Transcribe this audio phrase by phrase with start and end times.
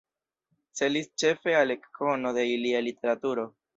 [0.79, 3.45] Celis ĉefe al ekkono de ilia literaturo.